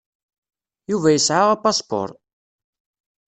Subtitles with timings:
[0.89, 2.09] Yuba yesɛa apaspuṛ.